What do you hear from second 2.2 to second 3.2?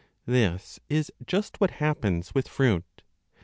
with fruit.